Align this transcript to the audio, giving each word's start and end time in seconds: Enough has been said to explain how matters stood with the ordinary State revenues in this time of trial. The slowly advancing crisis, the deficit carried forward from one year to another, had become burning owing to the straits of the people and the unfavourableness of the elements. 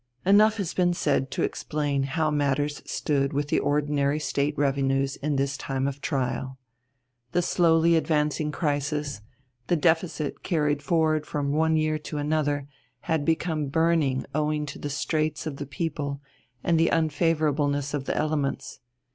Enough 0.25 0.57
has 0.57 0.73
been 0.73 0.95
said 0.95 1.29
to 1.29 1.43
explain 1.43 2.01
how 2.01 2.31
matters 2.31 2.81
stood 2.89 3.33
with 3.33 3.49
the 3.49 3.59
ordinary 3.59 4.19
State 4.19 4.57
revenues 4.57 5.15
in 5.17 5.35
this 5.35 5.55
time 5.55 5.87
of 5.87 6.01
trial. 6.01 6.57
The 7.33 7.43
slowly 7.43 7.95
advancing 7.95 8.51
crisis, 8.51 9.21
the 9.67 9.75
deficit 9.75 10.41
carried 10.41 10.81
forward 10.81 11.27
from 11.27 11.51
one 11.51 11.77
year 11.77 11.99
to 11.99 12.17
another, 12.17 12.65
had 13.01 13.23
become 13.23 13.67
burning 13.67 14.25
owing 14.33 14.65
to 14.73 14.79
the 14.79 14.89
straits 14.89 15.45
of 15.45 15.57
the 15.57 15.67
people 15.67 16.19
and 16.63 16.79
the 16.79 16.89
unfavourableness 16.91 17.93
of 17.93 18.05
the 18.05 18.17
elements. 18.17 18.79